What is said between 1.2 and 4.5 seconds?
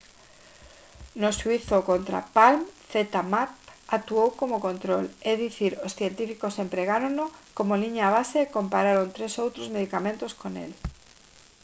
no xuízo contra palm zmapp actuou